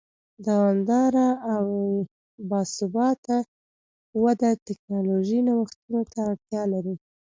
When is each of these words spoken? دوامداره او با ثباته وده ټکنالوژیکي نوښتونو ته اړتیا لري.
دوامداره 0.45 1.27
او 1.51 1.63
با 2.49 2.59
ثباته 2.75 3.37
وده 4.23 4.51
ټکنالوژیکي 4.65 5.45
نوښتونو 5.49 5.99
ته 6.11 6.17
اړتیا 6.29 6.63
لري. 6.73 6.95